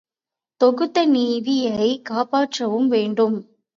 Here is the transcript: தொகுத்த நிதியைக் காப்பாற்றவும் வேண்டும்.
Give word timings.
தொகுத்த 0.61 1.05
நிதியைக் 1.05 2.05
காப்பாற்றவும் 2.09 2.87
வேண்டும். 2.87 3.37